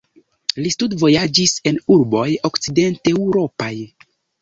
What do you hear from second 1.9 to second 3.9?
urboj okcidenteŭropaj.